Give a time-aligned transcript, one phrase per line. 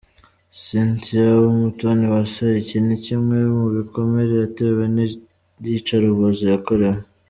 [0.65, 4.97] Syntia Umutoniwase, iki kimwe mu bikomere yatewe n’
[5.71, 7.01] iyicarubozo yakorewe.